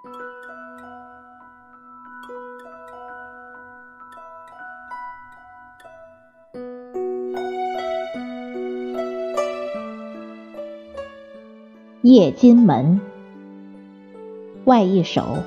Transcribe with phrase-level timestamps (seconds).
[0.00, 0.06] 夜
[12.30, 13.00] 金门，
[14.64, 15.38] 外一首，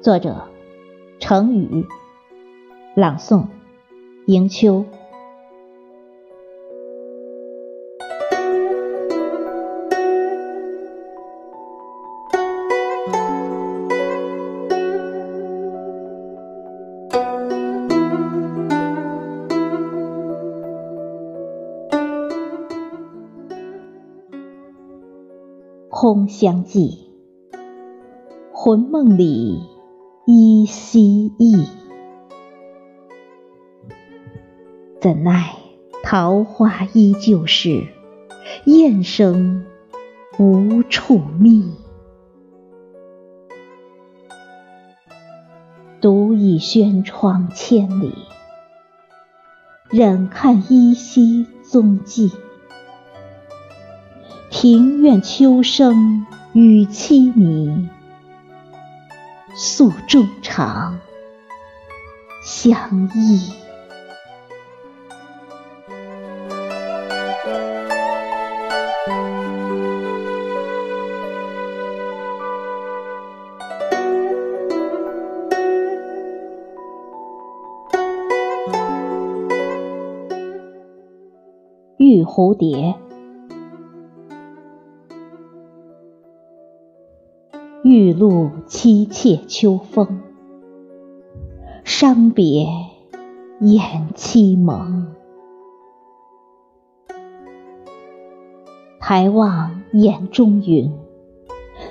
[0.00, 0.46] 作者：
[1.18, 1.84] 程宇，
[2.94, 3.46] 朗诵：
[4.26, 4.84] 迎秋。
[25.96, 27.08] 空相寄，
[28.52, 29.62] 魂梦里
[30.26, 31.64] 依稀忆。
[35.00, 35.54] 怎奈
[36.02, 37.86] 桃花依旧是，
[38.64, 39.64] 燕声
[40.36, 41.62] 无处觅。
[46.00, 48.12] 独倚轩窗千里，
[49.90, 52.32] 忍看依稀踪迹。
[54.56, 57.88] 庭院秋声与凄迷，
[59.56, 61.00] 诉衷肠
[62.44, 63.52] 相依。
[81.96, 83.03] 玉蝴蝶。
[87.86, 90.22] 玉露凄切秋风，
[91.84, 92.66] 伤别
[93.60, 95.14] 眼凄蒙。
[98.98, 100.98] 抬望眼中云，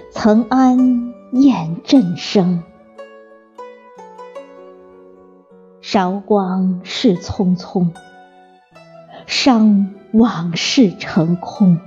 [0.09, 2.63] 曾谙雁阵声。
[5.79, 7.91] 韶光逝匆匆，
[9.28, 11.78] 伤往事成空。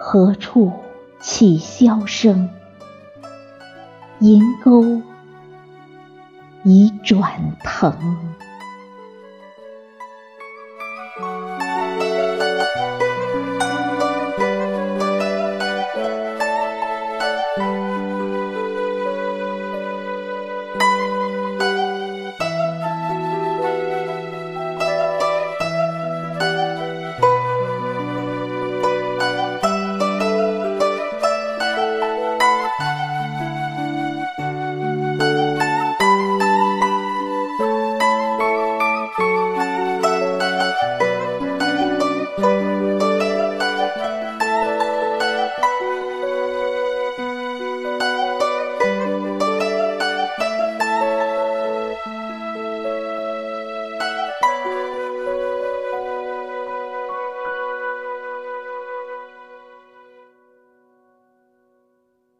[0.00, 0.72] 何处
[1.20, 2.48] 起箫声？
[4.20, 5.02] 银钩
[6.62, 7.92] 已转藤。